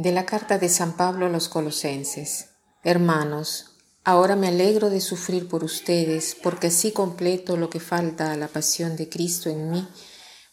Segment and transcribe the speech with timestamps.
[0.00, 2.50] De la carta de San Pablo a los Colosenses.
[2.84, 3.72] Hermanos,
[4.04, 8.46] ahora me alegro de sufrir por ustedes, porque así completo lo que falta a la
[8.46, 9.88] pasión de Cristo en mí,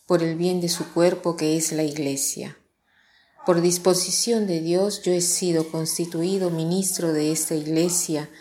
[0.07, 2.57] por el bien de su cuerpo que es la Iglesia.
[3.45, 8.31] Por disposición de Dios yo he sido constituido ministro de esta Iglesia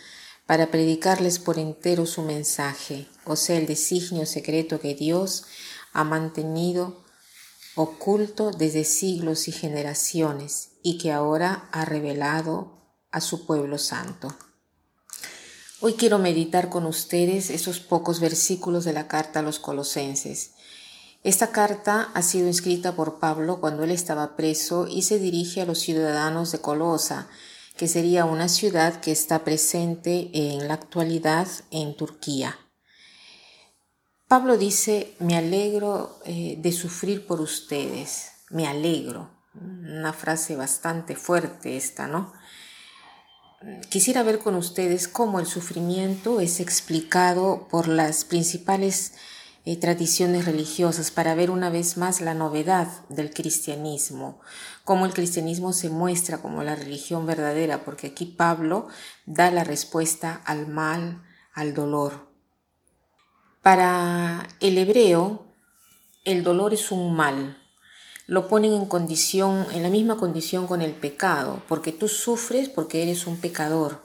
[0.47, 5.45] para predicarles por entero su mensaje, o sea, el designio secreto que Dios
[5.93, 7.04] ha mantenido
[7.77, 12.79] oculto desde siglos y generaciones y que ahora ha revelado
[13.11, 14.35] a su pueblo santo.
[15.81, 20.53] Hoy quiero meditar con ustedes esos pocos versículos de la carta a los colosenses.
[21.25, 25.67] Esta carta ha sido escrita por Pablo cuando él estaba preso y se dirige a
[25.67, 27.29] los ciudadanos de Colosa,
[27.77, 32.59] que sería una ciudad que está presente en la actualidad en Turquía.
[34.29, 39.31] Pablo dice, me alegro eh, de sufrir por ustedes, me alegro.
[39.55, 42.33] Una frase bastante fuerte esta, ¿no?
[43.89, 49.13] Quisiera ver con ustedes cómo el sufrimiento es explicado por las principales
[49.65, 54.41] eh, tradiciones religiosas para ver una vez más la novedad del cristianismo,
[54.85, 58.89] cómo el cristianismo se muestra como la religión verdadera, porque aquí Pablo
[59.25, 61.23] da la respuesta al mal,
[61.55, 62.34] al dolor.
[63.65, 65.47] Para el hebreo,
[66.27, 67.57] el dolor es un mal.
[68.27, 73.03] Lo ponen en condición, en la misma condición con el pecado, porque tú sufres porque
[73.03, 74.03] eres un pecador.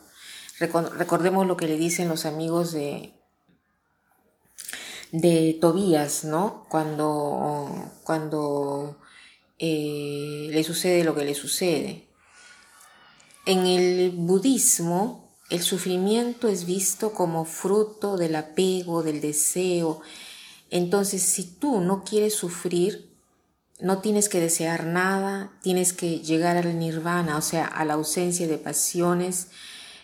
[0.62, 3.12] Recordemos lo que le dicen los amigos de,
[5.12, 6.66] de Tobías, ¿no?
[6.70, 8.98] Cuando, cuando
[9.58, 12.08] eh, le sucede lo que le sucede.
[13.46, 20.02] En el budismo, el sufrimiento es visto como fruto del apego, del deseo.
[20.70, 23.10] Entonces, si tú no quieres sufrir,
[23.80, 28.48] no tienes que desear nada, tienes que llegar al nirvana, o sea, a la ausencia
[28.48, 29.48] de pasiones.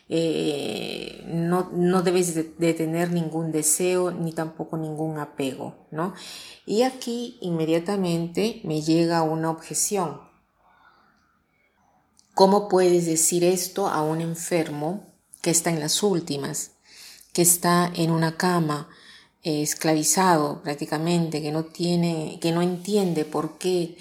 [0.07, 6.13] Eh, no, no, debes de, tener ningún deseo ni tampoco ningún apego, ¿no?
[6.65, 10.21] Y aquí inmediatamente me llega una objeción.
[12.33, 15.14] ¿Cómo puedes decir esto a un enfermo
[15.45, 16.71] que está en las últimas,
[17.31, 18.89] que está en una cama,
[19.43, 23.95] eh, esclavizado prácticamente, que no tiene, que no entiende por qué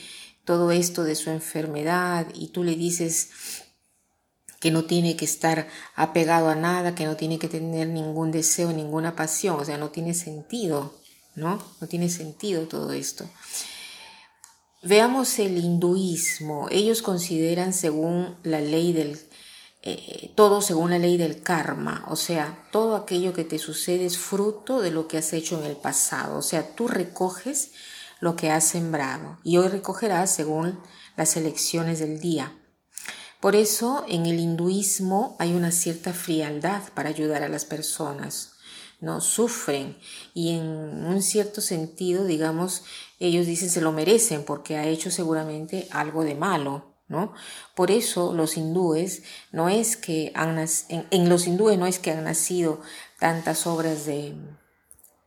[0.46, 3.28] todo esto de su enfermedad y tú le dices
[4.58, 8.72] que no tiene que estar apegado a nada, que no tiene que tener ningún deseo,
[8.72, 10.94] ninguna pasión, o sea, no tiene sentido,
[11.34, 11.62] ¿no?
[11.78, 13.28] No tiene sentido todo esto.
[14.82, 16.68] Veamos el hinduismo.
[16.70, 19.18] Ellos consideran, según la ley del
[19.86, 24.16] eh, todo según la ley del karma, o sea, todo aquello que te sucede es
[24.16, 27.72] fruto de lo que has hecho en el pasado, o sea, tú recoges
[28.18, 30.80] lo que has sembrado y hoy recogerás según
[31.18, 32.56] las elecciones del día.
[33.40, 38.52] Por eso en el hinduismo hay una cierta frialdad para ayudar a las personas.
[39.00, 39.20] ¿no?
[39.20, 39.98] Sufren
[40.32, 42.84] y en un cierto sentido, digamos,
[43.18, 47.34] ellos dicen se lo merecen porque ha hecho seguramente algo de malo, ¿no?
[47.74, 49.22] Por eso los hindúes
[49.52, 52.80] no es que han en, en, los hindúes no es que han nacido
[53.18, 54.34] tantas obras de,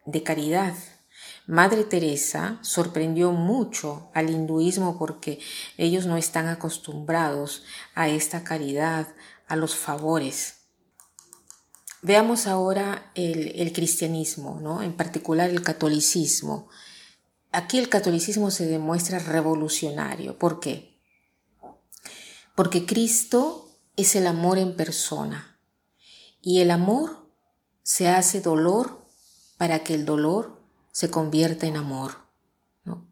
[0.05, 0.73] de caridad.
[1.45, 5.39] Madre Teresa sorprendió mucho al hinduismo porque
[5.77, 7.63] ellos no están acostumbrados
[7.95, 9.07] a esta caridad,
[9.47, 10.55] a los favores.
[12.01, 14.81] Veamos ahora el, el cristianismo, ¿no?
[14.83, 16.69] en particular el catolicismo.
[17.51, 20.37] Aquí el catolicismo se demuestra revolucionario.
[20.37, 20.96] ¿Por qué?
[22.57, 25.59] Porque Cristo es el amor en persona
[26.41, 27.29] y el amor
[27.83, 29.05] se hace dolor
[29.57, 30.59] para que el dolor
[30.91, 32.15] se convierta en amor.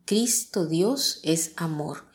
[0.06, 2.06] Cristo Dios es amor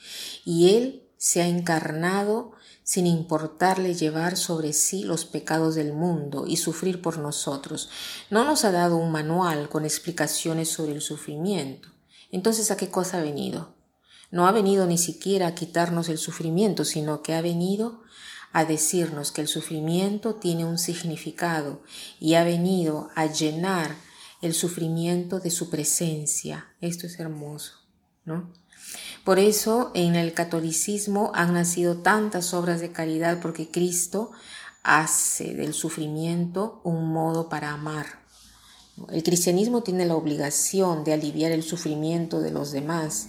[0.44, 2.50] y Él se ha encarnado
[2.82, 7.90] sin importarle llevar sobre sí los pecados del mundo y sufrir por nosotros.
[8.30, 11.90] No nos ha dado un manual con explicaciones sobre el sufrimiento.
[12.32, 13.79] Entonces, ¿a qué cosa ha venido?
[14.30, 18.02] No ha venido ni siquiera a quitarnos el sufrimiento, sino que ha venido
[18.52, 21.82] a decirnos que el sufrimiento tiene un significado
[22.18, 23.96] y ha venido a llenar
[24.42, 26.68] el sufrimiento de su presencia.
[26.80, 27.74] Esto es hermoso,
[28.24, 28.52] ¿no?
[29.24, 34.30] Por eso en el catolicismo han nacido tantas obras de caridad porque Cristo
[34.82, 38.20] hace del sufrimiento un modo para amar.
[39.10, 43.28] El cristianismo tiene la obligación de aliviar el sufrimiento de los demás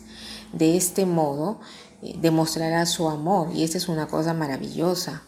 [0.54, 1.60] de este modo
[2.02, 5.24] eh, demostrará su amor y esta es una cosa maravillosa.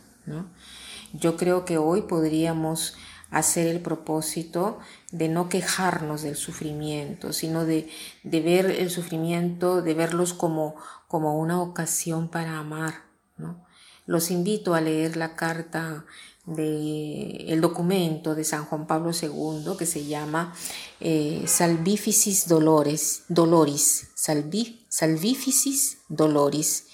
[1.14, 2.96] Yo creo que hoy podríamos
[3.30, 4.80] hacer el propósito
[5.12, 7.90] de no quejarnos del sufrimiento, sino de,
[8.24, 10.76] ver el sufrimiento, de verlos como,
[11.08, 13.04] como una ocasión para amar.
[14.06, 16.06] Los invito a leer la carta
[16.46, 20.54] de el documento de San Juan Pablo II que se llama
[21.00, 24.10] eh, Salvificis Dolores, Doloris,
[24.90, 26.88] Salvificis Doloris.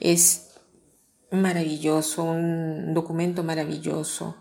[0.00, 0.48] Es
[1.30, 4.36] maravilloso, un documento maravilloso.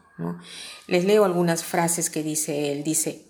[0.87, 2.83] Les leo algunas frases que dice él.
[2.83, 3.27] Dice,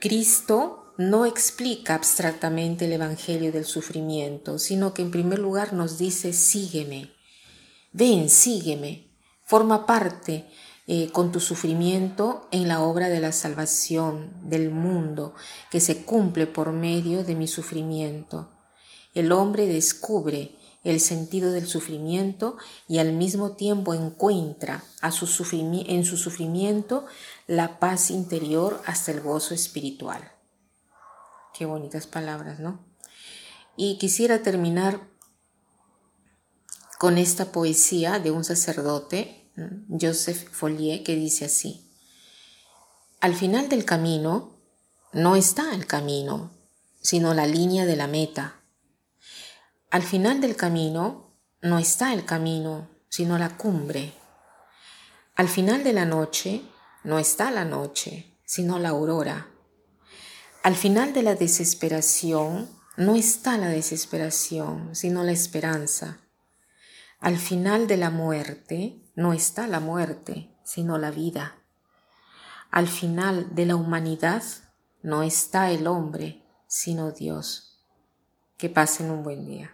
[0.00, 6.32] Cristo no explica abstractamente el Evangelio del sufrimiento, sino que en primer lugar nos dice,
[6.32, 7.10] sígueme,
[7.92, 9.10] ven, sígueme,
[9.42, 10.46] forma parte
[10.86, 15.34] eh, con tu sufrimiento en la obra de la salvación del mundo
[15.70, 18.50] que se cumple por medio de mi sufrimiento.
[19.14, 25.26] El hombre descubre el sentido del sufrimiento y al mismo tiempo encuentra a su
[25.86, 27.06] en su sufrimiento
[27.46, 30.32] la paz interior hasta el gozo espiritual.
[31.54, 32.84] Qué bonitas palabras, ¿no?
[33.76, 35.00] Y quisiera terminar
[36.98, 39.43] con esta poesía de un sacerdote,
[39.88, 41.90] Joseph Follier, que dice así,
[43.20, 44.58] al final del camino
[45.12, 46.50] no está el camino,
[47.00, 48.60] sino la línea de la meta
[49.94, 54.12] al final del camino no está el camino, sino la cumbre.
[55.36, 56.62] Al final de la noche
[57.04, 59.46] no está la noche, sino la aurora.
[60.64, 66.18] Al final de la desesperación no está la desesperación, sino la esperanza.
[67.20, 71.56] Al final de la muerte no está la muerte, sino la vida.
[72.70, 74.42] Al final de la humanidad
[75.02, 77.84] no está el hombre, sino Dios.
[78.56, 79.72] Que pasen un buen día.